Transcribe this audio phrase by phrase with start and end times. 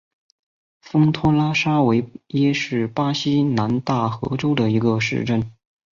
[0.81, 5.51] 丰托拉沙维耶是巴西南大河州的一个市镇。